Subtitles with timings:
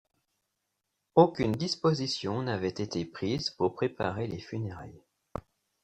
[1.13, 5.03] Aucune disposition n'avait été prise pour préparer les funérailles.